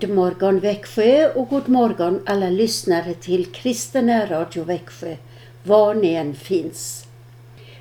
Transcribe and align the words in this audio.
God 0.00 0.10
morgon 0.10 0.60
Växjö 0.60 1.32
och 1.32 1.48
god 1.48 1.68
morgon 1.68 2.22
alla 2.26 2.50
lyssnare 2.50 3.14
till 3.14 3.46
Kristen 3.46 4.28
Radio 4.28 4.64
Växjö, 4.64 5.16
var 5.62 5.94
ni 5.94 6.14
än 6.14 6.34
finns. 6.34 7.06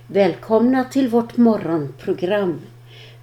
Välkomna 0.08 0.84
till 0.84 1.08
vårt 1.08 1.38
morgonprogram. 1.38 2.62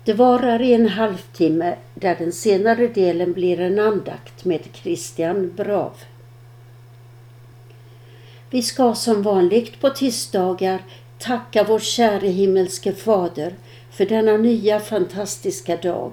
Det 0.04 0.12
varar 0.12 0.62
i 0.62 0.74
en 0.74 0.88
halvtimme 0.88 1.76
där 1.94 2.16
den 2.16 2.32
senare 2.32 2.86
delen 2.86 3.32
blir 3.32 3.60
en 3.60 3.78
andakt 3.78 4.44
med 4.44 4.60
Christian 4.72 5.52
Brav. 5.56 5.92
Vi 8.50 8.62
ska 8.62 8.94
som 8.94 9.22
vanligt 9.22 9.80
på 9.80 9.90
tisdagar 9.90 10.82
tacka 11.18 11.64
vår 11.64 11.78
käre 11.78 12.28
himmelske 12.28 12.92
Fader 12.92 13.54
för 13.90 14.06
denna 14.06 14.36
nya 14.36 14.80
fantastiska 14.80 15.76
dag 15.76 16.12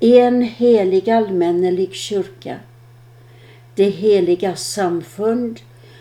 en 0.00 0.42
helig 0.42 1.10
allmännelig 1.10 1.94
kyrka, 1.94 2.56
det 3.74 3.90
heliga 3.90 4.56
samfund, 4.56 5.60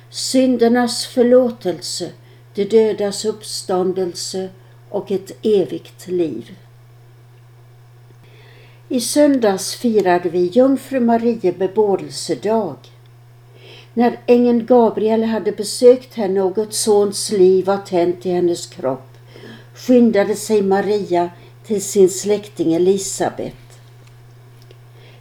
syndernas 0.09 1.05
förlåtelse, 1.05 2.11
de 2.53 2.65
dödas 2.65 3.25
uppståndelse 3.25 4.49
och 4.89 5.11
ett 5.11 5.31
evigt 5.41 6.07
liv. 6.07 6.55
I 8.89 8.99
söndags 8.99 9.75
firade 9.75 10.29
vi 10.29 10.45
Jungfru 10.53 10.99
Marie 10.99 11.53
bebådelsedag. 11.53 12.75
När 13.93 14.19
ängeln 14.25 14.65
Gabriel 14.65 15.23
hade 15.23 15.51
besökt 15.51 16.13
henne 16.13 16.41
och 16.41 16.55
Guds 16.55 16.81
sons 16.81 17.31
liv 17.31 17.65
var 17.65 17.77
tänt 17.77 18.25
i 18.25 18.29
hennes 18.29 18.67
kropp 18.67 19.09
skyndade 19.73 20.35
sig 20.35 20.61
Maria 20.61 21.29
till 21.65 21.81
sin 21.81 22.09
släkting 22.09 22.73
Elisabet. 22.73 23.69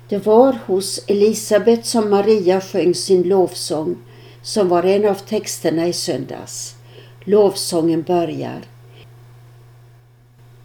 Det 0.08 0.26
var 0.26 0.58
hos 0.66 1.00
Elisabet 1.06 1.86
som 1.86 2.10
Maria 2.10 2.60
sjöng 2.60 2.94
sin 2.94 3.22
lovsång 3.22 3.96
som 4.42 4.68
var 4.68 4.82
en 4.82 5.08
av 5.08 5.14
texterna 5.14 5.86
i 5.86 5.92
söndags. 5.92 6.76
Lovsången 7.24 8.02
börjar. 8.02 8.60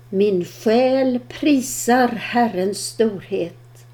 Min 0.10 0.46
själ 0.46 1.20
prisar 1.30 2.08
Herrens 2.08 2.78
storhet. 2.78 3.86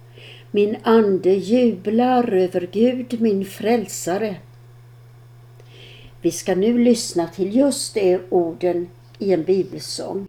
Min 0.52 0.78
ande 0.84 1.30
jublar 1.30 2.34
över 2.34 2.70
Gud, 2.72 3.22
min 3.22 3.46
frälsare. 3.46 4.36
Vi 6.22 6.32
ska 6.32 6.56
nu 6.56 6.78
lyssna 6.78 7.28
till 7.28 7.56
just 7.56 7.94
de 7.94 8.20
orden 8.30 8.90
i 9.20 9.34
en 9.34 9.44
bibelsång. 9.44 10.29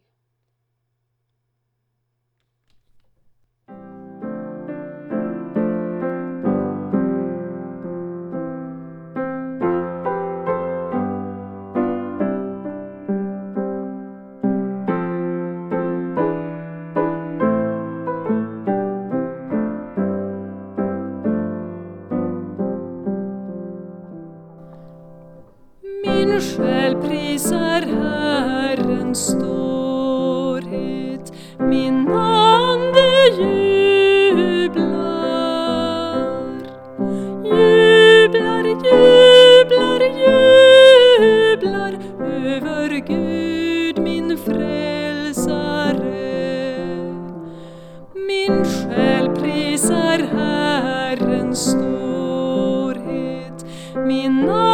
Минут 53.94 54.69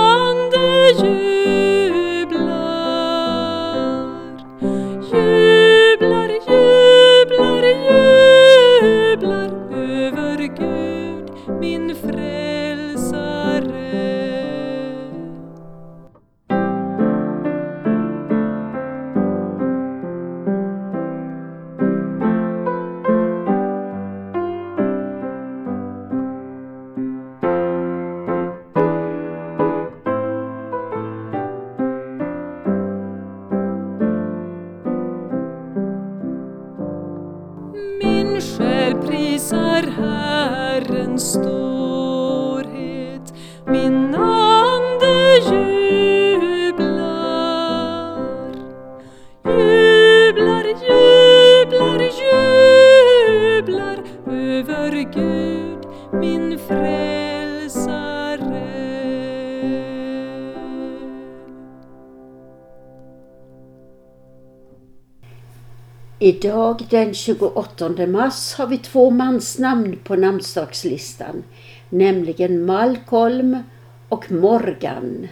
Idag 66.18 66.86
den 66.90 67.14
28 67.14 68.06
mars 68.06 68.54
har 68.54 68.66
vi 68.66 68.78
två 68.78 69.10
mansnamn 69.10 69.98
på 70.04 70.16
namnsdagslistan, 70.16 71.44
nämligen 71.90 72.64
Malcolm 72.64 73.62
och 74.08 74.32
Morgan. 74.32 75.28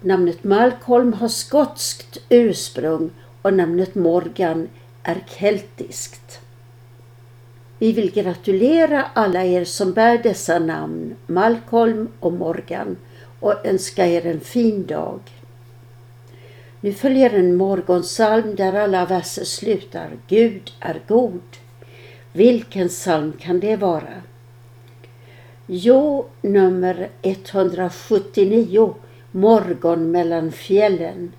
Namnet 0.00 0.44
Malcolm 0.44 1.12
har 1.12 1.28
skotskt 1.28 2.18
ursprung 2.28 3.10
och 3.42 3.54
namnet 3.54 3.94
Morgan 3.94 4.68
är 5.02 5.24
keltiskt. 5.38 6.43
Vi 7.78 7.92
vill 7.92 8.12
gratulera 8.12 9.04
alla 9.14 9.44
er 9.44 9.64
som 9.64 9.92
bär 9.92 10.18
dessa 10.18 10.58
namn, 10.58 11.16
Malcolm 11.26 12.08
och 12.20 12.32
Morgan, 12.32 12.96
och 13.40 13.66
önska 13.66 14.06
er 14.06 14.26
en 14.26 14.40
fin 14.40 14.86
dag. 14.86 15.20
Nu 16.80 16.92
följer 16.92 17.30
en 17.30 17.56
morgonsalm 17.56 18.54
där 18.54 18.72
alla 18.72 19.06
verser 19.06 19.44
slutar 19.44 20.10
Gud 20.28 20.70
är 20.80 21.00
god. 21.08 21.42
Vilken 22.32 22.88
psalm 22.88 23.32
kan 23.32 23.60
det 23.60 23.76
vara? 23.76 24.22
Jo, 25.66 26.26
nummer 26.42 27.08
179, 27.22 28.94
Morgon 29.30 30.10
mellan 30.10 30.52
fjällen. 30.52 31.32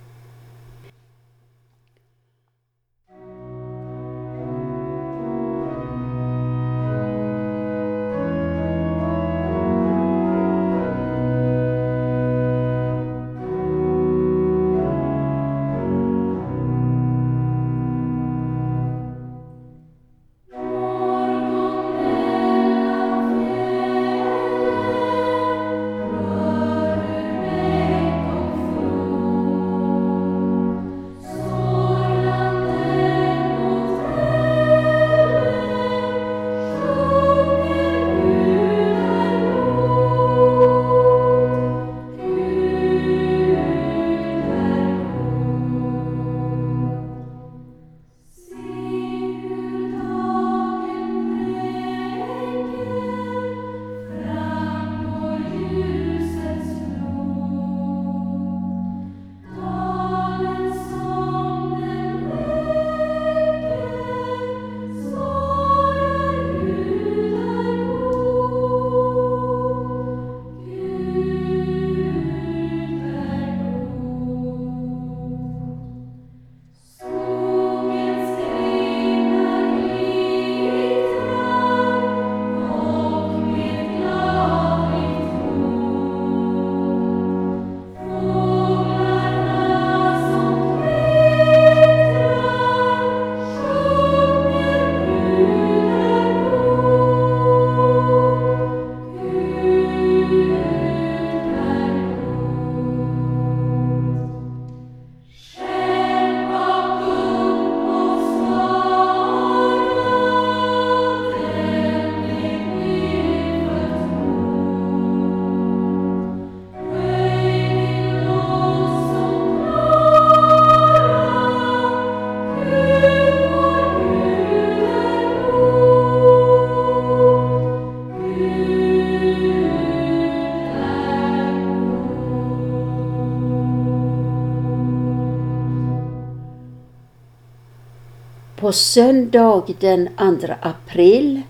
På 138.65 138.71
söndag 138.71 139.63
den 139.79 140.09
2 140.17 140.53
april 140.61 141.41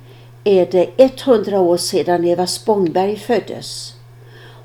är 0.44 0.66
det 0.66 0.90
100 0.98 1.60
år 1.60 1.78
sedan 1.78 2.26
Eva 2.26 2.48
Spångberg 2.48 3.18
föddes. 3.18 3.94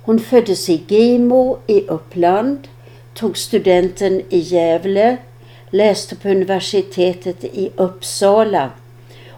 Hon 0.03 0.19
föddes 0.19 0.69
i 0.69 0.83
Gimo 0.89 1.59
i 1.67 1.81
Uppland, 1.81 2.69
tog 3.15 3.39
studenten 3.39 4.23
i 4.29 4.39
Gävle, 4.39 5.17
läste 5.71 6.17
på 6.17 6.29
universitetet 6.29 7.45
i 7.45 7.71
Uppsala 7.77 8.71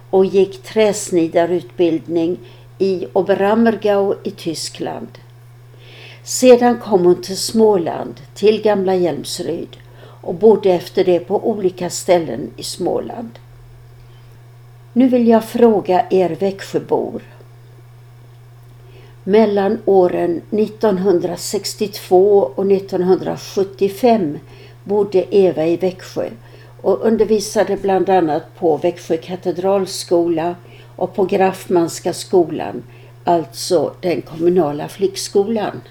och 0.09 0.25
gick 0.25 0.63
träsnidarutbildning 0.63 2.37
i 2.79 3.07
Oberammergau 3.13 4.15
i 4.23 4.31
Tyskland. 4.31 5.19
Sedan 6.23 6.79
kom 6.79 7.05
hon 7.05 7.21
till 7.21 7.37
Småland, 7.37 8.15
till 8.35 8.61
Gamla 8.61 8.95
Hjälmsryd 8.95 9.77
och 10.23 10.35
bodde 10.35 10.69
efter 10.69 11.03
det 11.03 11.19
på 11.19 11.49
olika 11.49 11.89
ställen 11.89 12.51
i 12.57 12.63
Småland. 12.63 13.39
Nu 14.93 15.09
vill 15.09 15.27
jag 15.27 15.45
fråga 15.45 16.05
er 16.09 16.29
Växjöbor. 16.29 17.21
Mellan 19.23 19.77
åren 19.85 20.41
1962 20.51 22.51
och 22.55 22.71
1975 22.71 24.39
bodde 24.83 25.35
Eva 25.35 25.65
i 25.65 25.77
Växjö 25.77 26.29
och 26.81 27.05
undervisade 27.05 27.77
bland 27.77 28.09
annat 28.09 28.43
på 28.59 28.77
Växjö 28.77 29.17
katedralskola 29.17 30.55
och 30.95 31.15
på 31.15 31.25
Graffmanska 31.25 32.13
skolan, 32.13 32.83
alltså 33.23 33.93
den 34.01 34.21
kommunala 34.21 34.87
flickskolan. 34.87 35.81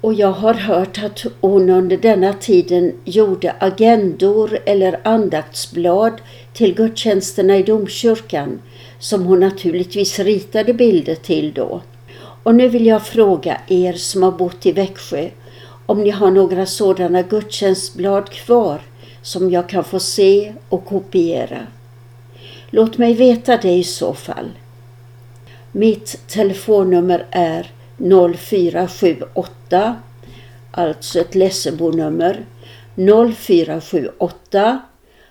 Och 0.00 0.14
jag 0.14 0.32
har 0.32 0.54
hört 0.54 0.98
att 1.04 1.24
hon 1.40 1.70
under 1.70 1.96
denna 1.96 2.32
tiden 2.32 2.92
gjorde 3.04 3.54
agendor 3.58 4.58
eller 4.66 5.00
andaktsblad 5.04 6.12
till 6.52 6.74
gudstjänsterna 6.74 7.56
i 7.56 7.62
domkyrkan 7.62 8.62
som 8.98 9.24
hon 9.24 9.40
naturligtvis 9.40 10.18
ritade 10.18 10.74
bilder 10.74 11.14
till 11.14 11.52
då. 11.52 11.80
Och 12.42 12.54
nu 12.54 12.68
vill 12.68 12.86
jag 12.86 13.06
fråga 13.06 13.60
er 13.68 13.92
som 13.92 14.22
har 14.22 14.32
bott 14.32 14.66
i 14.66 14.72
Växjö 14.72 15.28
om 15.86 16.02
ni 16.02 16.10
har 16.10 16.30
några 16.30 16.66
sådana 16.66 17.22
gudstjänstblad 17.22 18.30
kvar 18.30 18.80
som 19.22 19.50
jag 19.50 19.68
kan 19.68 19.84
få 19.84 20.00
se 20.00 20.52
och 20.68 20.84
kopiera. 20.84 21.66
Låt 22.70 22.98
mig 22.98 23.14
veta 23.14 23.56
det 23.56 23.72
i 23.72 23.84
så 23.84 24.14
fall. 24.14 24.50
Mitt 25.72 26.28
telefonnummer 26.28 27.26
är 27.30 27.70
0478 27.98 29.96
alltså 30.70 31.20
ett 31.20 31.34
Lessebonummer 31.34 32.46
0478 32.96 34.78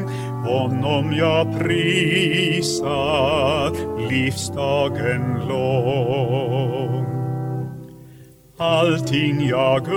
Honom 0.44 1.12
jag 1.12 1.58
prisar 1.58 2.90
livsdagen 4.10 5.40
lång. 5.48 7.06
Allting 8.58 9.48
jag 9.48 9.88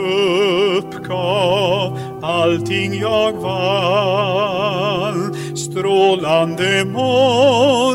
uppgav, 0.77 1.99
allting 2.21 2.99
jag 2.99 3.31
vann 3.31 4.69
strålande 5.79 6.85
morgon 6.85 7.93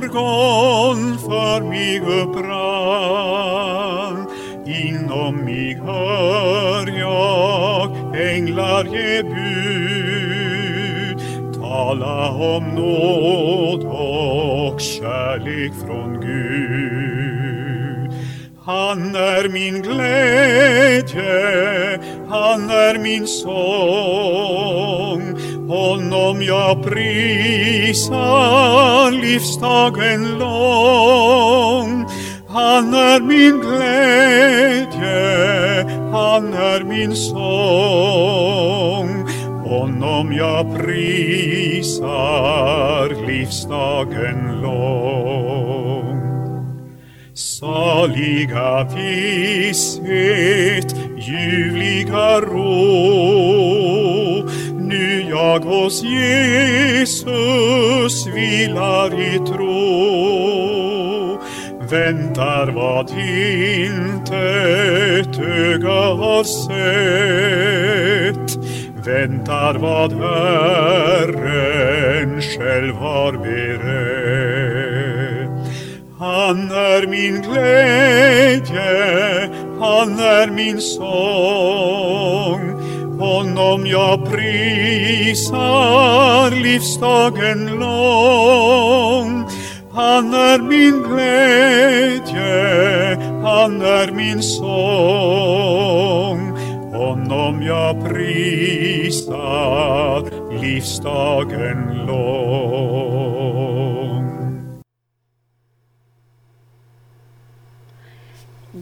för 1.18 1.60
mig 1.60 2.00
upprann. 2.00 3.36
Inom 4.66 5.36
mig 5.36 5.74
hör 5.86 6.98
jag 6.98 7.96
änglar 8.32 8.84
ge 8.84 9.22
bud 9.22 10.54
tala 11.54 12.30
om 12.30 12.64
nåd 12.74 13.84
och 13.84 14.80
kärlek 14.80 15.72
från 15.86 16.20
Gud. 16.20 18.10
Han 18.64 19.14
är 19.14 19.48
min 19.48 19.82
glädje, 19.82 21.20
han 22.28 22.70
är 22.70 22.98
min 22.98 23.26
sång. 23.26 24.83
Honom 25.84 26.42
jag 26.42 26.82
prisar 26.82 29.10
livsdagen 29.10 30.38
lång. 30.38 32.06
Han 32.48 32.94
är 32.94 33.20
min 33.20 33.60
glädje, 33.60 35.14
han 36.12 36.54
är 36.54 36.84
min 36.84 37.16
sång. 37.16 37.38
Honom 39.64 40.32
jag 40.32 40.76
prisar 40.76 42.06
livsdagen 43.26 44.60
lång. 44.62 46.20
Saliga 47.34 48.84
visshet, 48.84 50.94
ljuvliga 51.18 52.40
ro 52.40 53.53
dag 55.54 55.64
hos 55.64 56.02
Jesus 56.02 58.26
vilar 58.26 59.20
i 59.20 59.38
tro. 59.38 61.38
Väntar 61.90 62.66
vad 62.66 63.10
inte 63.10 64.36
ett 65.20 65.38
öga 65.38 66.14
har 66.14 66.44
sett. 66.44 66.74
Väntar 69.06 69.74
vad 69.74 70.12
Herren 70.12 72.42
själv 72.42 72.94
har 72.94 73.32
berett. 73.32 74.64
Han 76.18 76.70
är 76.70 77.06
min 77.06 77.42
glädje, 77.42 79.50
han 79.80 80.18
är 80.18 80.50
min 80.50 80.80
sång. 80.80 82.73
Honom 83.24 83.86
jag 83.86 84.30
prisar 84.30 86.50
livsdagen 86.50 87.66
lång. 87.66 89.44
Han 89.92 90.34
är 90.34 90.58
min 90.58 91.02
glädje, 91.02 93.16
han 93.42 93.82
är 93.82 94.12
min 94.12 94.42
sång. 94.42 94.64
Honom 96.92 97.62
jag 97.62 98.08
prisar 98.08 100.30
livsdagen 100.60 102.06
lång. 102.06 103.13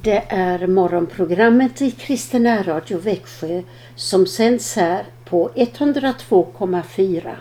Det 0.05 0.23
är 0.29 0.67
morgonprogrammet 0.67 1.83
i 1.83 1.91
Kristina 1.91 2.63
Radio 2.63 2.99
Växjö 2.99 3.63
som 3.97 4.27
sänds 4.27 4.77
här 4.77 5.05
på 5.25 5.51
102,4. 5.55 7.35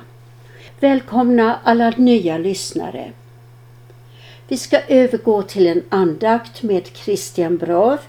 Välkomna 0.80 1.60
alla 1.64 1.90
nya 1.90 2.38
lyssnare. 2.38 3.12
Vi 4.48 4.58
ska 4.58 4.80
övergå 4.88 5.42
till 5.42 5.68
en 5.68 5.84
andakt 5.90 6.64
med 6.64 6.88
Christian 6.88 7.58
Brav 7.58 8.00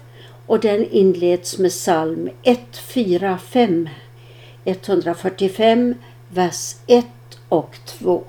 och 0.45 0.59
den 0.59 0.89
inleds 0.91 1.57
med 1.57 1.71
psalm 1.71 2.29
145, 2.43 3.89
145, 4.65 5.95
vers 6.29 6.75
1 6.87 7.05
och 7.49 7.77
2. 7.85 8.23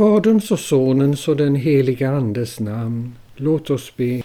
Faderns 0.00 0.50
och 0.50 0.58
Sonens 0.58 1.28
och 1.28 1.36
den 1.36 1.56
heliga 1.56 2.10
Andes 2.10 2.60
namn. 2.60 3.14
Låt 3.36 3.70
oss 3.70 3.96
be. 3.96 4.22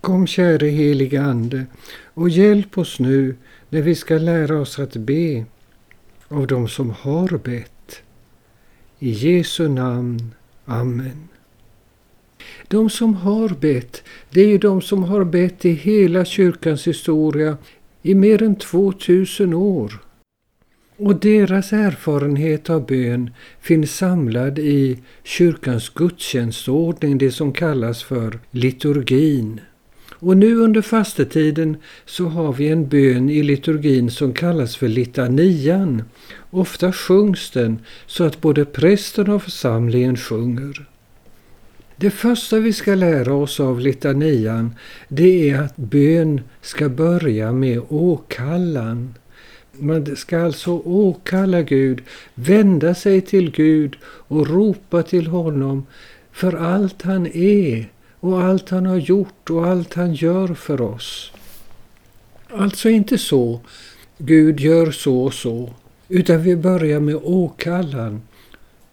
Kom 0.00 0.26
käre 0.26 0.66
heliga 0.66 1.22
Ande 1.22 1.66
och 2.14 2.28
hjälp 2.28 2.78
oss 2.78 2.98
nu 3.00 3.36
när 3.68 3.82
vi 3.82 3.94
ska 3.94 4.18
lära 4.18 4.60
oss 4.60 4.78
att 4.78 4.96
be 4.96 5.44
av 6.28 6.46
dem 6.46 6.68
som 6.68 6.90
har 6.90 7.38
bett. 7.38 8.02
I 8.98 9.10
Jesu 9.10 9.68
namn. 9.68 10.34
Amen. 10.64 11.28
De 12.68 12.90
som 12.90 13.14
har 13.14 13.48
bett, 13.48 14.02
det 14.30 14.40
är 14.40 14.48
ju 14.48 14.58
de 14.58 14.82
som 14.82 15.04
har 15.04 15.24
bett 15.24 15.64
i 15.64 15.72
hela 15.72 16.24
kyrkans 16.24 16.86
historia 16.86 17.56
i 18.02 18.14
mer 18.14 18.42
än 18.42 18.56
2000 18.56 19.54
år. 19.54 19.92
Och 21.04 21.16
deras 21.16 21.72
erfarenhet 21.72 22.70
av 22.70 22.86
bön 22.86 23.30
finns 23.60 23.96
samlad 23.96 24.58
i 24.58 24.98
kyrkans 25.24 25.88
gudstjänstordning, 25.88 27.18
det 27.18 27.30
som 27.30 27.52
kallas 27.52 28.02
för 28.02 28.38
liturgin. 28.50 29.60
Och 30.10 30.36
nu 30.36 30.56
under 30.56 30.82
fastetiden 30.82 31.76
så 32.04 32.24
har 32.24 32.52
vi 32.52 32.68
en 32.68 32.88
bön 32.88 33.30
i 33.30 33.42
liturgin 33.42 34.10
som 34.10 34.32
kallas 34.32 34.76
för 34.76 34.88
litanian. 34.88 36.02
Ofta 36.50 36.92
sjungs 36.92 37.50
den 37.50 37.78
så 38.06 38.24
att 38.24 38.40
både 38.40 38.64
prästen 38.64 39.30
och 39.30 39.42
församlingen 39.42 40.16
sjunger. 40.16 40.86
Det 41.96 42.10
första 42.10 42.58
vi 42.58 42.72
ska 42.72 42.94
lära 42.94 43.34
oss 43.34 43.60
av 43.60 43.80
litanian 43.80 44.74
det 45.08 45.50
är 45.50 45.60
att 45.60 45.76
bön 45.76 46.40
ska 46.60 46.88
börja 46.88 47.52
med 47.52 47.80
åkallan. 47.88 49.14
Man 49.78 50.16
ska 50.16 50.38
alltså 50.44 50.70
åkalla 50.84 51.62
Gud, 51.62 52.02
vända 52.34 52.94
sig 52.94 53.20
till 53.20 53.50
Gud 53.50 53.96
och 54.04 54.48
ropa 54.48 55.02
till 55.02 55.26
honom 55.26 55.86
för 56.32 56.52
allt 56.52 57.02
han 57.02 57.26
är 57.26 57.88
och 58.20 58.42
allt 58.42 58.68
han 58.68 58.86
har 58.86 58.96
gjort 58.96 59.50
och 59.50 59.66
allt 59.66 59.94
han 59.94 60.14
gör 60.14 60.48
för 60.54 60.80
oss. 60.80 61.32
Alltså 62.48 62.88
inte 62.88 63.18
så, 63.18 63.60
Gud 64.18 64.60
gör 64.60 64.90
så 64.90 65.24
och 65.24 65.34
så, 65.34 65.70
utan 66.08 66.42
vi 66.42 66.56
börjar 66.56 67.00
med 67.00 67.16
åkallan. 67.22 68.22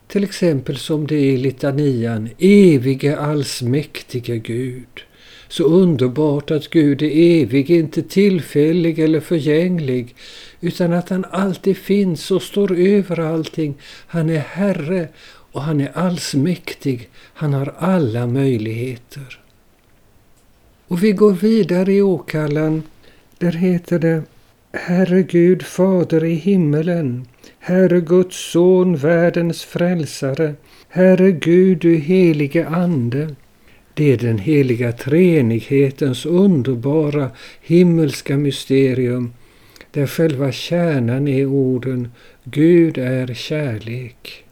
Till 0.07 0.23
exempel 0.23 0.77
som 0.77 1.07
det 1.07 1.15
är 1.15 1.31
i 1.33 1.37
litanian, 1.37 2.29
evige 2.39 3.17
allsmäktige 3.17 4.37
Gud. 4.37 5.03
Så 5.47 5.63
underbart 5.63 6.51
att 6.51 6.69
Gud 6.69 7.01
är 7.01 7.41
evig, 7.41 7.69
inte 7.69 8.01
tillfällig 8.01 8.99
eller 8.99 9.19
förgänglig, 9.19 10.15
utan 10.61 10.93
att 10.93 11.09
han 11.09 11.25
alltid 11.31 11.77
finns 11.77 12.31
och 12.31 12.41
står 12.41 12.77
över 12.77 13.19
allting. 13.19 13.75
Han 14.07 14.29
är 14.29 14.39
Herre 14.39 15.07
och 15.51 15.61
han 15.61 15.81
är 15.81 15.97
allsmäktig. 15.97 17.09
Han 17.33 17.53
har 17.53 17.73
alla 17.77 18.27
möjligheter. 18.27 19.39
Och 20.87 21.03
vi 21.03 21.11
går 21.11 21.31
vidare 21.33 21.93
i 21.93 22.01
åkallan. 22.01 22.83
Där 23.37 23.51
heter 23.51 23.99
det 23.99 24.23
Herre 24.73 25.23
Gud, 25.23 25.63
Fader 25.63 26.23
i 26.23 26.33
himmelen, 26.33 27.27
Herre 27.59 28.01
Guds 28.01 28.51
son, 28.51 28.95
världens 28.95 29.63
frälsare, 29.63 30.55
Herre 30.89 31.31
Gud, 31.31 31.77
du 31.77 31.95
helige 31.95 32.67
Ande. 32.67 33.35
Det 33.93 34.13
är 34.13 34.17
den 34.17 34.37
heliga 34.37 34.91
treenighetens 34.91 36.25
underbara 36.25 37.31
himmelska 37.61 38.37
mysterium 38.37 39.33
där 39.91 40.07
själva 40.07 40.51
kärnan 40.51 41.27
är 41.27 41.45
orden 41.45 42.11
Gud 42.43 42.97
är 42.97 43.33
kärlek. 43.33 44.45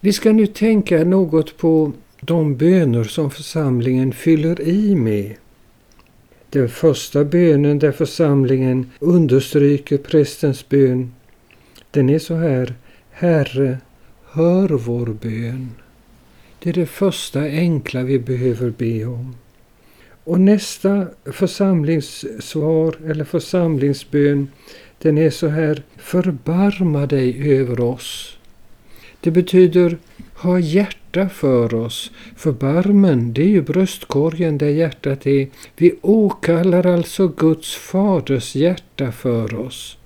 Vi 0.00 0.12
ska 0.12 0.32
nu 0.32 0.46
tänka 0.46 1.04
något 1.04 1.56
på 1.56 1.92
de 2.20 2.56
böner 2.56 3.04
som 3.04 3.30
församlingen 3.30 4.12
fyller 4.12 4.60
i 4.60 4.94
med. 4.94 5.34
Den 6.50 6.68
första 6.68 7.24
bönen 7.24 7.78
där 7.78 7.92
församlingen 7.92 8.90
understryker 8.98 9.98
prästens 9.98 10.68
bön, 10.68 11.12
den 11.90 12.10
är 12.10 12.18
så 12.18 12.34
här 12.34 12.74
Herre, 13.10 13.78
hör 14.24 14.68
vår 14.68 15.06
bön. 15.06 15.70
Det 16.58 16.70
är 16.70 16.74
det 16.74 16.86
första 16.86 17.40
enkla 17.40 18.02
vi 18.02 18.18
behöver 18.18 18.70
be 18.70 19.04
om. 19.04 19.34
Och 20.28 20.40
nästa 20.40 21.06
församlingssvar 21.24 22.96
eller 23.10 23.24
församlingsbön 23.24 24.48
den 24.98 25.18
är 25.18 25.30
så 25.30 25.48
här 25.48 25.82
Förbarma 25.96 27.06
dig 27.06 27.58
över 27.58 27.80
oss. 27.80 28.38
Det 29.20 29.30
betyder 29.30 29.98
ha 30.34 30.58
hjärta 30.58 31.28
för 31.28 31.74
oss. 31.74 32.10
Förbarmen, 32.36 33.32
det 33.32 33.42
är 33.42 33.48
ju 33.48 33.62
bröstkorgen 33.62 34.58
där 34.58 34.68
hjärtat 34.68 35.26
är. 35.26 35.48
Vi 35.76 35.94
åkallar 36.02 36.86
alltså 36.86 37.28
Guds 37.28 37.74
faders 37.74 38.56
hjärta 38.56 39.12
för 39.12 39.54
oss. 39.54 39.98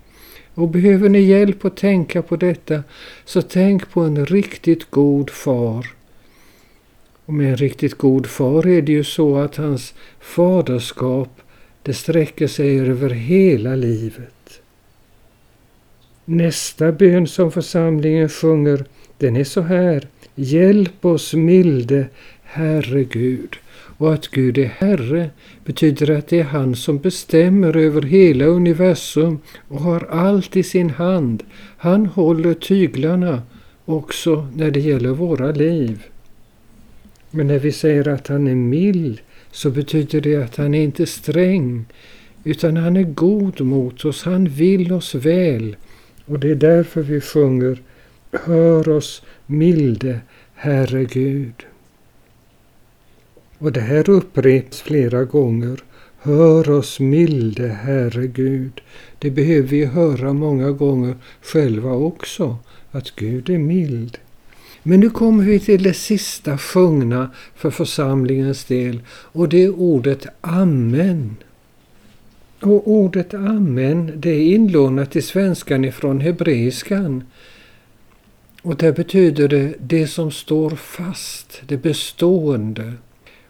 Och 0.55 0.69
behöver 0.69 1.09
ni 1.09 1.21
hjälp 1.21 1.65
att 1.65 1.77
tänka 1.77 2.23
på 2.23 2.37
detta, 2.37 2.83
så 3.25 3.43
tänk 3.43 3.91
på 3.91 4.01
en 4.01 4.27
riktigt 4.27 4.91
god 4.91 5.31
far. 5.31 6.02
Och 7.27 7.35
med 7.35 7.51
en 7.51 7.57
riktigt 7.57 7.99
god 7.99 8.27
far 8.27 8.67
är 8.67 8.83
det 8.83 8.93
ju 8.93 9.05
så 9.05 9.37
att 9.37 9.57
hans 9.57 9.95
faderskap, 10.21 11.41
det 11.83 11.95
sträcker 11.95 12.47
sig 12.47 12.81
över 12.81 13.11
hela 13.11 13.77
livet. 13.77 14.61
Nästa 16.25 16.93
bön 16.93 17.27
som 17.27 17.53
församlingen 17.53 18.29
sjunger, 18.29 18.85
den 19.19 19.37
är 19.37 19.45
så 19.45 19.61
här. 19.61 20.09
Hjälp 20.35 21.05
oss 21.05 21.35
milde 21.35 22.07
Herre 22.43 23.05
Gud. 23.05 23.57
Och 23.99 24.15
att 24.15 24.29
Gud 24.29 24.59
är 24.59 24.67
Herre 24.67 25.31
betyder 25.65 26.11
att 26.11 26.29
det 26.29 26.41
är 26.41 26.45
han 26.45 26.77
som 26.77 26.99
bestämmer 26.99 27.77
över 27.77 28.03
hela 28.03 28.45
universum 28.45 29.39
och 29.69 29.81
har 29.81 30.07
allt 30.11 30.57
i 30.57 30.63
sin 30.63 30.91
hand. 30.91 31.43
Han 31.77 32.07
håller 32.07 32.55
tyglarna 32.55 33.43
också 33.85 34.49
när 34.55 34.71
det 34.71 34.81
gäller 34.81 35.11
våra 35.11 35.53
liv. 35.53 36.03
Men 37.35 37.47
när 37.47 37.59
vi 37.59 37.73
säger 37.73 38.09
att 38.09 38.29
han 38.29 38.47
är 38.47 38.55
mild 38.55 39.21
så 39.51 39.71
betyder 39.71 40.21
det 40.21 40.37
att 40.37 40.57
han 40.57 40.75
är 40.75 40.83
inte 40.83 41.07
sträng 41.07 41.85
utan 42.45 42.77
han 42.77 42.97
är 42.97 43.03
god 43.03 43.61
mot 43.61 44.05
oss, 44.05 44.25
han 44.25 44.49
vill 44.49 44.93
oss 44.93 45.15
väl. 45.15 45.77
Och 46.27 46.39
det 46.39 46.51
är 46.51 46.55
därför 46.55 47.03
vi 47.03 47.21
sjunger 47.21 47.79
Hör 48.33 48.89
oss 48.89 49.23
milde 49.47 50.21
Herre 50.55 51.05
Gud. 51.05 51.67
Och 53.59 53.73
det 53.73 53.81
här 53.81 54.11
upprepas 54.11 54.81
flera 54.81 55.25
gånger. 55.25 55.83
Hör 56.19 56.71
oss 56.71 57.01
milde 57.01 57.69
Herre 57.69 58.27
Gud. 58.27 58.81
Det 59.19 59.31
behöver 59.31 59.69
vi 59.69 59.85
höra 59.85 60.33
många 60.33 60.71
gånger 60.71 61.17
själva 61.43 61.93
också, 61.93 62.57
att 62.91 63.17
Gud 63.17 63.51
är 63.51 63.59
mild. 63.59 64.19
Men 64.83 65.01
nu 65.01 65.11
kommer 65.11 65.45
vi 65.45 65.61
till 65.61 65.83
det 65.83 65.95
sista 65.95 66.59
sjungna 66.59 67.31
för 67.55 67.71
församlingens 67.71 68.65
del 68.65 69.01
och 69.09 69.49
det 69.49 69.65
är 69.65 69.81
ordet 69.81 70.27
Amen. 70.41 71.37
Och 72.61 72.91
ordet 72.91 73.35
Amen 73.35 74.13
det 74.17 74.31
är 74.31 74.55
inlånat 74.55 75.17
i 75.17 75.23
svenskan 75.23 75.85
ifrån 75.85 76.21
hebreiskan. 76.21 77.25
Och 78.63 78.77
det 78.77 78.93
betyder 78.93 79.49
det 79.49 79.75
det 79.81 80.07
som 80.07 80.31
står 80.31 80.71
fast, 80.71 81.63
det 81.67 81.77
bestående. 81.77 82.93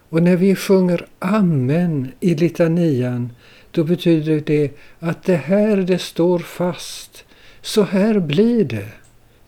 Och 0.09 0.23
när 0.23 0.35
vi 0.35 0.55
sjunger 0.55 1.05
Amen 1.19 2.11
i 2.19 2.35
litanian 2.35 3.31
då 3.71 3.83
betyder 3.83 4.43
det 4.45 4.71
att 4.99 5.23
det 5.23 5.35
här 5.35 5.77
det 5.77 5.99
står 5.99 6.39
fast. 6.39 7.25
Så 7.61 7.83
här 7.83 8.19
blir 8.19 8.63
det. 8.63 9.02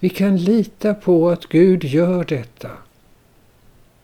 Vi 0.05 0.09
kan 0.09 0.37
lita 0.37 0.93
på 0.93 1.29
att 1.29 1.45
Gud 1.45 1.83
gör 1.83 2.23
detta. 2.23 2.69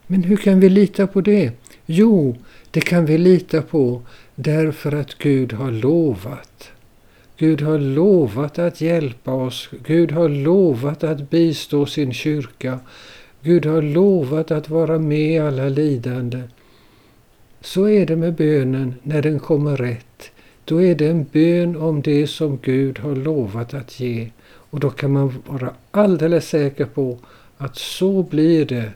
Men 0.06 0.22
hur 0.22 0.36
kan 0.36 0.60
vi 0.60 0.68
lita 0.68 1.06
på 1.06 1.20
det? 1.20 1.52
Jo, 1.86 2.36
det 2.70 2.80
kan 2.80 3.06
vi 3.06 3.18
lita 3.18 3.62
på 3.62 4.02
därför 4.34 4.92
att 4.92 5.18
Gud 5.18 5.52
har 5.52 5.70
lovat. 5.70 6.70
Gud 7.36 7.60
har 7.60 7.78
lovat 7.78 8.58
att 8.58 8.80
hjälpa 8.80 9.32
oss. 9.32 9.70
Gud 9.86 10.12
har 10.12 10.28
lovat 10.28 11.04
att 11.04 11.30
bistå 11.30 11.86
sin 11.86 12.12
kyrka. 12.12 12.80
Gud 13.42 13.66
har 13.66 13.82
lovat 13.82 14.50
att 14.50 14.68
vara 14.68 14.98
med 14.98 15.32
i 15.32 15.38
alla 15.38 15.68
lidande. 15.68 16.42
Så 17.60 17.88
är 17.88 18.06
det 18.06 18.16
med 18.16 18.34
bönen 18.34 18.94
när 19.02 19.22
den 19.22 19.38
kommer 19.38 19.76
rätt. 19.76 20.30
Då 20.64 20.82
är 20.82 20.94
det 20.94 21.06
en 21.06 21.26
bön 21.32 21.76
om 21.76 22.02
det 22.02 22.26
som 22.26 22.58
Gud 22.62 22.98
har 22.98 23.16
lovat 23.16 23.74
att 23.74 24.00
ge. 24.00 24.30
Och 24.72 24.80
då 24.80 24.90
kan 24.90 25.12
man 25.12 25.42
vara 25.46 25.74
alldeles 25.90 26.48
säker 26.48 26.84
på 26.84 27.18
att 27.58 27.76
så 27.76 28.22
blir 28.22 28.66
det 28.66 28.92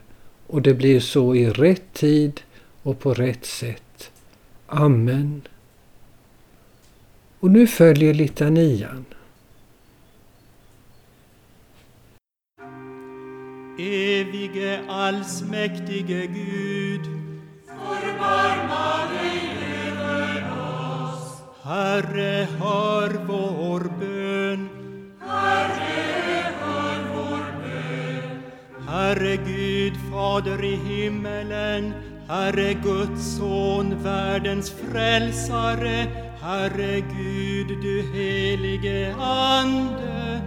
och 0.47 0.63
det 0.63 0.75
blir 0.75 1.01
så 1.01 1.35
i 1.35 1.51
rätt 1.51 1.93
tid 1.93 2.41
och 2.83 2.99
på 2.99 3.15
rätt 3.15 3.47
sätt. 3.47 4.11
Amen. 4.67 5.43
Och 7.41 7.51
nu 7.51 7.67
följer 7.67 8.15
litanian. 8.15 9.05
Evige 13.79 14.81
allsmäktige 14.89 16.27
Gud, 16.27 17.05
förbarma 17.67 19.13
dig 19.13 19.41
över 20.03 20.45
oss. 20.53 21.43
Herre, 21.63 22.49
hör 22.61 23.27
vår 23.27 23.96
Herre 29.17 29.37
Gud, 29.39 29.95
Fader 30.11 30.63
i 30.65 30.77
himmelen, 30.77 31.95
Herre 32.29 32.75
Guds 32.75 33.37
son, 33.37 33.95
världens 34.03 34.71
frälsare, 34.71 36.07
Herre 36.43 37.01
Gud, 37.01 37.69
du 37.83 38.03
helige 38.13 39.15
Ande. 39.15 40.41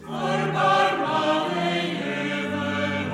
Förbarma 0.00 1.48
dig 1.54 2.02
över 2.42 3.06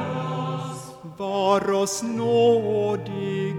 oss. 0.59 0.95
Var 1.19 1.73
oss 1.73 2.03
nådig. 2.03 3.55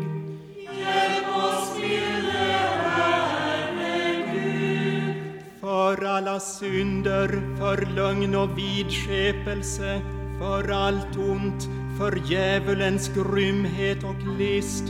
Hjälp 0.57 1.35
oss, 1.35 1.79
milde 1.79 2.57
Herre 2.95 4.15
Gud. 4.33 5.15
För 5.61 6.05
alla 6.05 6.39
synder, 6.39 7.27
för 7.57 7.85
lögn 7.95 8.35
och 8.35 8.57
vidskepelse, 8.57 10.01
för 10.41 10.71
allt 10.71 11.17
ont, 11.17 11.69
för 11.97 12.21
djävulens 12.25 13.11
grymhet 13.15 14.03
och 14.03 14.37
list, 14.39 14.83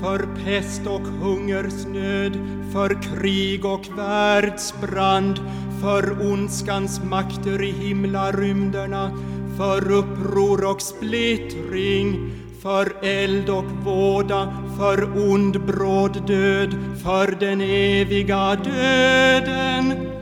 för 0.00 0.44
pest 0.44 0.86
och 0.86 1.00
hungersnöd, 1.00 2.32
för 2.72 3.02
krig 3.02 3.64
och 3.64 3.98
världsbrand, 3.98 5.40
för 5.80 6.32
ondskans 6.32 7.00
makter 7.04 7.62
i 7.62 7.70
himlarymderna, 7.70 9.10
för 9.56 9.92
uppror 9.92 10.64
och 10.70 10.82
splittring, 10.82 12.30
för 12.60 12.92
eld 13.02 13.48
och 13.48 13.70
våda, 13.84 14.54
för 14.78 15.30
ond 15.32 15.64
bråd 15.66 16.26
död, 16.26 16.74
för 17.02 17.36
den 17.40 17.60
eviga 17.60 18.54
döden. 18.54 20.21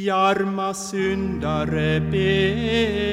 Vi 0.00 0.10
arma 0.10 0.74
syndare 0.74 2.00
beder 2.00 3.10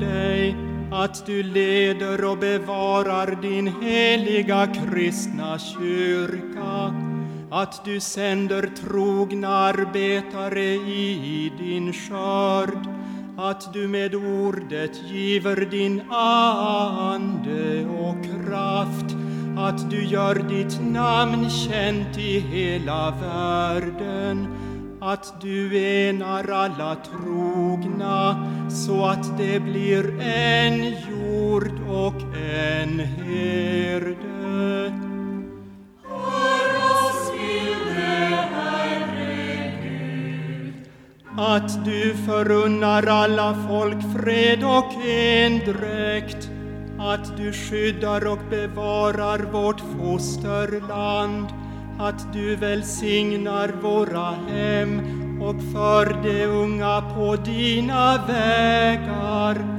dig 0.00 0.56
att 0.92 1.26
du 1.26 1.42
leder 1.42 2.24
och 2.24 2.38
bevarar 2.38 3.42
din 3.42 3.66
heliga 3.82 4.66
kristna 4.66 5.58
kyrka, 5.58 6.94
att 7.50 7.84
du 7.84 8.00
sänder 8.00 8.70
trogna 8.88 9.48
arbetare 9.48 10.64
i 10.74 11.52
din 11.58 11.92
skörd, 11.92 12.88
att 13.38 13.72
du 13.72 13.88
med 13.88 14.14
ordet 14.14 15.02
giver 15.10 15.56
din 15.70 16.00
ande 16.10 17.86
och 17.86 18.24
kraft, 18.24 19.16
att 19.58 19.90
du 19.90 20.04
gör 20.04 20.34
ditt 20.34 20.80
namn 20.82 21.50
känt 21.50 22.18
i 22.18 22.38
hela 22.40 23.10
världen, 23.10 24.48
att 25.04 25.40
du 25.40 25.78
enar 25.78 26.50
alla 26.50 26.94
trogna 26.94 28.46
så 28.70 29.04
att 29.04 29.38
det 29.38 29.60
blir 29.60 30.20
en 30.20 30.84
jord 30.84 31.70
och 31.88 32.22
en 32.36 32.98
herde. 32.98 34.14
Att 41.36 41.84
du 41.84 42.14
förunnar 42.26 43.06
alla 43.06 43.56
folk 43.68 44.02
fred 44.16 44.64
och 44.64 45.04
endräkt, 45.06 46.50
att 46.98 47.36
du 47.36 47.52
skyddar 47.52 48.26
och 48.26 48.40
bevarar 48.50 49.38
vårt 49.38 49.80
fosterland, 49.80 51.63
att 51.98 52.32
du 52.32 52.56
välsignar 52.56 53.68
våra 53.82 54.30
hem 54.30 55.00
och 55.42 55.56
för 55.72 56.22
de 56.22 56.44
unga 56.44 57.00
på 57.00 57.36
dina 57.36 58.26
vägar. 58.26 59.74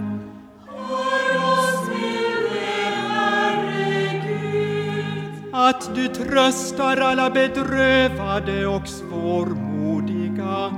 Att 5.54 5.96
du 5.96 6.08
tröstar 6.08 6.98
alla 6.98 7.30
bedrövade 7.30 8.68
och 8.68 8.88
svårmodiga, 8.88 10.72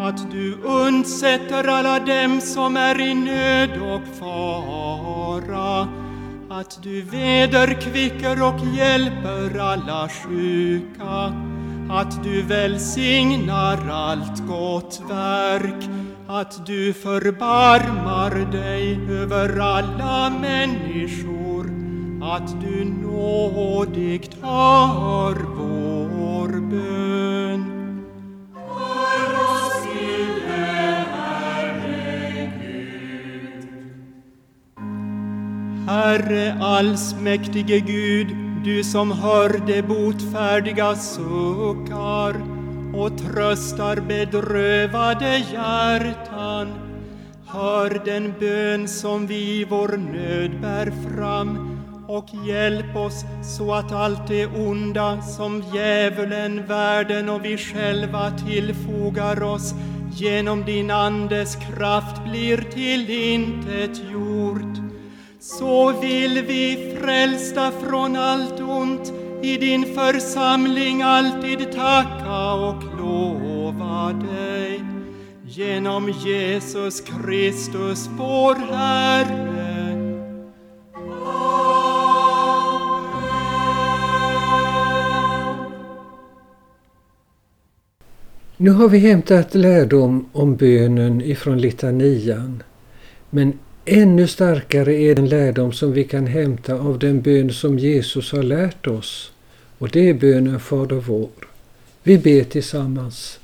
att 0.00 0.30
du 0.30 0.54
undsätter 0.62 1.68
alla 1.68 1.98
dem 1.98 2.40
som 2.40 2.76
är 2.76 3.00
i 3.00 3.14
nöd 3.14 3.82
och 3.82 4.16
fara, 4.18 5.88
att 6.60 6.82
du 6.82 7.02
vederkvicker 7.02 8.42
och 8.42 8.74
hjälper 8.74 9.58
alla 9.58 10.08
sjuka, 10.08 11.34
att 11.90 12.24
du 12.24 12.42
välsignar 12.42 13.88
allt 13.90 14.46
gott 14.46 15.02
verk, 15.08 15.90
att 16.28 16.66
du 16.66 16.92
förbarmar 16.92 18.52
dig 18.52 19.00
över 19.10 19.58
alla 19.58 20.30
människor, 20.30 21.64
att 22.22 22.60
du 22.60 22.84
nådigt 22.84 24.36
hör 24.42 25.61
Herre 35.92 36.56
allsmäktige 36.60 37.80
Gud, 37.80 38.36
du 38.64 38.84
som 38.84 39.10
hör 39.12 39.66
de 39.66 39.82
botfärdiga 39.82 40.94
suckar 40.94 42.36
och 42.94 43.18
tröstar 43.18 43.96
bedrövade 43.96 45.38
hjärtan. 45.52 46.68
Hör 47.46 48.04
den 48.04 48.34
bön 48.40 48.88
som 48.88 49.26
vi 49.26 49.60
i 49.60 49.64
vår 49.64 49.88
nöd 49.88 50.60
bär 50.60 50.92
fram 51.08 51.78
och 52.08 52.26
hjälp 52.46 52.96
oss 52.96 53.24
så 53.42 53.74
att 53.74 53.92
allt 53.92 54.28
det 54.28 54.46
onda 54.46 55.22
som 55.22 55.62
djävulen, 55.74 56.66
världen 56.66 57.28
och 57.28 57.44
vi 57.44 57.58
själva 57.58 58.30
tillfogar 58.30 59.42
oss 59.42 59.74
genom 60.12 60.64
din 60.64 60.90
Andes 60.90 61.56
kraft 61.56 62.24
blir 62.24 62.56
till 62.56 63.10
intet 63.10 64.10
gjort. 64.10 64.81
Så 65.44 65.92
vill 65.92 66.44
vi 66.46 66.96
frälsta 67.00 67.70
från 67.70 68.16
allt 68.16 68.60
ont 68.60 69.12
i 69.42 69.56
din 69.56 69.84
församling 69.84 71.02
alltid 71.02 71.72
tacka 71.72 72.52
och 72.52 72.82
lova 72.98 74.12
dig. 74.12 74.84
Genom 75.46 76.08
Jesus 76.08 77.00
Kristus 77.00 78.08
vår 78.18 78.54
Herre. 78.54 79.62
Nu 88.56 88.70
har 88.70 88.88
vi 88.88 88.98
hämtat 88.98 89.54
lärdom 89.54 90.28
om 90.32 90.56
bönen 90.56 91.20
ifrån 91.20 91.60
litanian. 91.60 92.62
Men 93.30 93.58
ännu 93.84 94.26
starkare 94.26 94.94
är 94.94 95.14
den 95.14 95.28
lärdom 95.28 95.72
som 95.72 95.92
vi 95.92 96.04
kan 96.04 96.26
hämta 96.26 96.74
av 96.74 96.98
den 96.98 97.22
bön 97.22 97.52
som 97.52 97.78
Jesus 97.78 98.32
har 98.32 98.42
lärt 98.42 98.86
oss. 98.86 99.32
Och 99.78 99.88
det 99.88 100.08
är 100.08 100.14
bönen 100.14 100.60
Fader 100.60 100.96
vår. 100.96 101.30
Vi 102.02 102.18
ber 102.18 102.44
tillsammans. 102.44 103.40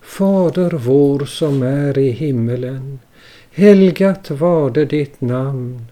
Fader 0.00 0.70
vår 0.70 1.24
som 1.24 1.62
är 1.62 1.98
i 1.98 2.10
himmelen. 2.10 2.98
Helgat 3.52 4.30
varde 4.30 4.84
ditt 4.84 5.20
namn. 5.20 5.86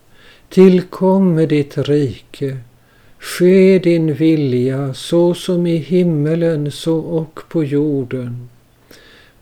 Tillkomme 0.49 1.47
ditt 1.47 1.79
rike. 1.79 2.59
Ske 3.19 3.79
din 3.79 4.15
vilja 4.15 4.95
så 4.95 5.35
som 5.35 5.67
i 5.67 5.77
himmelen 5.77 6.73
så 6.73 6.99
och 6.99 7.41
på 7.49 7.65
jorden. 7.65 8.49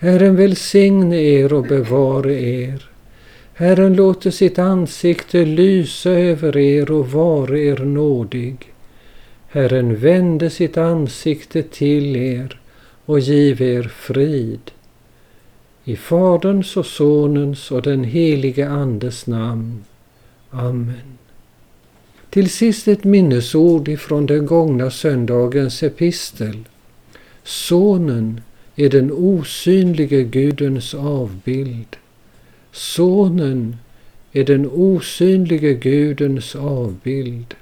Herren 0.00 0.36
välsigne 0.36 1.16
er 1.16 1.52
och 1.52 1.66
bevare 1.66 2.40
er. 2.40 2.90
Herren 3.54 3.94
låter 3.94 4.30
sitt 4.30 4.58
ansikte 4.58 5.44
lysa 5.44 6.10
över 6.10 6.56
er 6.56 6.90
och 6.90 7.12
vare 7.12 7.60
er 7.60 7.76
nådig. 7.76 8.72
Herren 9.48 9.96
vände 9.96 10.50
sitt 10.50 10.76
ansikte 10.76 11.62
till 11.62 12.16
er 12.16 12.60
och 13.04 13.20
giv 13.20 13.62
er 13.62 13.82
frid. 13.82 14.70
I 15.84 15.96
Faderns 15.96 16.76
och 16.76 16.86
Sonens 16.86 17.70
och 17.70 17.82
den 17.82 18.04
helige 18.04 18.68
Andes 18.68 19.26
namn. 19.26 19.84
Amen. 20.50 21.18
Till 22.30 22.50
sist 22.50 22.88
ett 22.88 23.04
minnesord 23.04 23.88
ifrån 23.88 24.26
den 24.26 24.46
gångna 24.46 24.90
söndagens 24.90 25.82
epistel. 25.82 26.64
Sonen 27.42 28.40
är 28.80 28.88
den 28.88 29.12
osynlige 29.12 30.22
Gudens 30.22 30.94
avbild. 30.94 31.96
Sonen 32.72 33.76
är 34.32 34.44
den 34.44 34.66
osynlige 34.66 35.74
Gudens 35.74 36.56
avbild. 36.56 37.54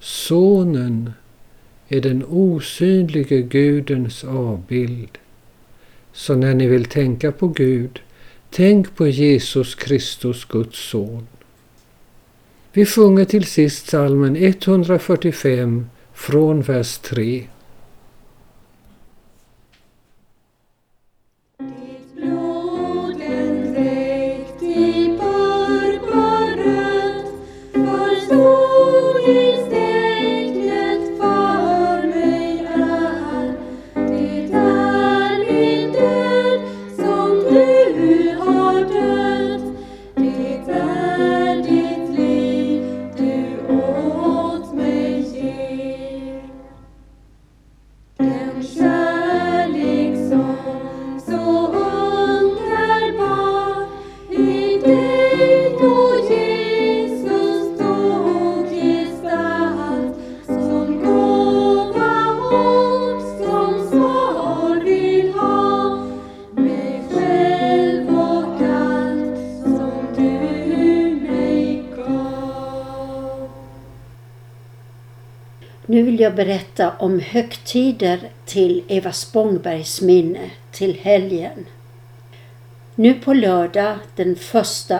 Sonen 0.00 1.10
är 1.88 2.00
den 2.00 2.24
osynlige 2.28 3.42
Gudens 3.42 4.24
avbild. 4.24 5.18
Så 6.12 6.34
när 6.34 6.54
ni 6.54 6.66
vill 6.66 6.84
tänka 6.84 7.32
på 7.32 7.48
Gud, 7.48 8.00
tänk 8.50 8.96
på 8.96 9.06
Jesus 9.06 9.74
Kristus, 9.74 10.44
Guds 10.44 10.88
son. 10.88 11.26
Vi 12.72 12.86
sjunger 12.86 13.24
till 13.24 13.44
sist 13.44 13.86
salmen 13.86 14.36
145 14.36 15.86
från 16.14 16.62
vers 16.62 16.98
3. 16.98 17.46
Jag 76.26 76.34
berätta 76.34 76.90
om 76.90 77.20
högtider 77.20 78.20
till 78.44 78.82
Eva 78.88 79.12
Spångbergs 79.12 80.00
minne, 80.00 80.50
till 80.72 80.98
helgen. 81.02 81.66
Nu 82.94 83.14
på 83.14 83.34
lördag 83.34 83.98
den 84.16 84.32
1 84.32 84.38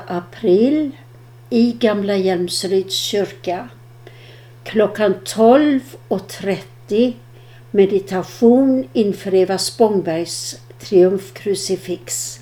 april 0.06 0.90
i 1.50 1.72
Gamla 1.72 2.16
Hjälmsryds 2.16 2.94
kyrka 2.94 3.68
klockan 4.64 5.14
12.30 5.24 7.12
meditation 7.70 8.88
inför 8.92 9.34
Eva 9.34 9.58
Spångbergs 9.58 10.60
triumfkrucifix. 10.78 12.40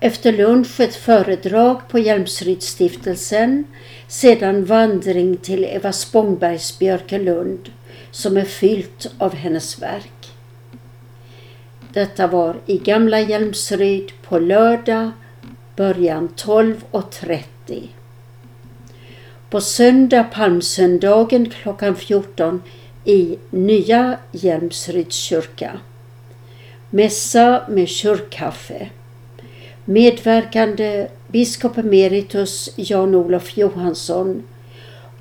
Efter 0.00 0.32
lunch 0.32 0.80
ett 0.80 0.94
föredrag 0.94 1.88
på 1.88 1.98
Hjälmsrydsstiftelsen, 1.98 3.64
sedan 4.08 4.64
vandring 4.64 5.36
till 5.36 5.64
Eva 5.64 5.92
Spångbergs 5.92 6.78
Björkelund 6.78 7.70
som 8.10 8.36
är 8.36 8.44
fyllt 8.44 9.10
av 9.18 9.34
hennes 9.34 9.82
verk. 9.82 10.32
Detta 11.92 12.26
var 12.26 12.56
i 12.66 12.78
Gamla 12.78 13.20
Hjälmsryd 13.20 14.12
på 14.22 14.38
lördag, 14.38 15.10
början 15.76 16.28
12.30. 16.36 17.88
På 19.50 19.60
söndag 19.60 20.24
palmsöndagen 20.24 21.50
klockan 21.50 21.96
14 21.96 22.62
i 23.04 23.38
Nya 23.50 24.18
Hjälmsryds 24.32 25.16
kyrka. 25.16 25.80
Mässa 26.90 27.62
med 27.68 27.88
kyrkkaffe. 27.88 28.90
Medverkande 29.84 31.08
biskop 31.36 31.78
emeritus 31.78 32.70
Jan-Olof 32.76 33.56
Johansson 33.56 34.42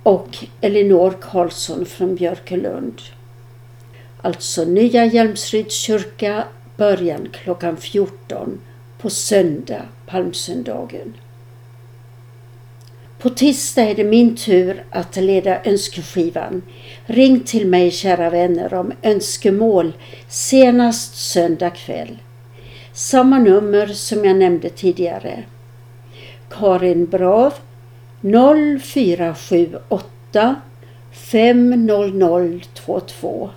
och 0.03 0.37
Elinor 0.61 1.13
Karlsson 1.21 1.85
från 1.85 2.15
Björkelund. 2.15 3.01
Alltså 4.21 4.65
Nya 4.65 5.05
Hjälmsryds 5.05 5.75
kyrka, 5.75 6.43
början 6.77 7.27
klockan 7.31 7.77
14 7.77 8.59
på 9.01 9.09
söndag, 9.09 9.81
palmsöndagen. 10.05 11.13
På 13.19 13.29
tisdag 13.29 13.83
är 13.83 13.95
det 13.95 14.03
min 14.03 14.35
tur 14.35 14.85
att 14.89 15.15
leda 15.15 15.63
önskeskivan. 15.63 16.61
Ring 17.05 17.39
till 17.39 17.67
mig 17.67 17.91
kära 17.91 18.29
vänner 18.29 18.73
om 18.73 18.91
önskemål 19.01 19.93
senast 20.27 21.31
söndag 21.31 21.69
kväll. 21.69 22.17
Samma 22.93 23.39
nummer 23.39 23.87
som 23.87 24.25
jag 24.25 24.35
nämnde 24.35 24.69
tidigare. 24.69 25.43
Karin 26.59 27.05
Brav 27.05 27.53
0478 28.21 30.55
50022 31.11 33.49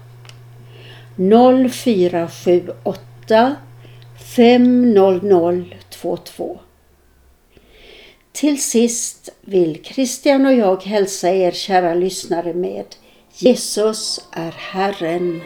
0478 1.16 3.56
50022 4.34 6.58
Till 8.32 8.62
sist 8.62 9.28
vill 9.40 9.84
Christian 9.84 10.46
och 10.46 10.54
jag 10.54 10.82
hälsa 10.82 11.30
er 11.30 11.52
kära 11.52 11.94
lyssnare 11.94 12.54
med 12.54 12.84
Jesus 13.34 14.20
är 14.32 14.50
Herren. 14.50 15.40